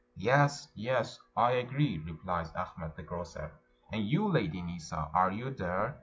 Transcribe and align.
"Yes, 0.17 0.67
yes, 0.73 1.19
I 1.37 1.51
agree," 1.51 1.99
replies 1.99 2.51
Achmet 2.55 2.95
the 2.95 3.03
grocer. 3.03 3.51
"And 3.91 4.01
you, 4.03 4.27
Lady 4.27 4.59
Nissa, 4.63 5.11
are 5.13 5.31
you 5.31 5.51
there?" 5.51 5.99